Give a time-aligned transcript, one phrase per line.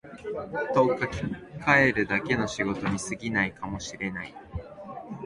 [0.73, 1.19] と書き
[1.63, 4.33] かえるだけの仕事に過ぎないかも知れない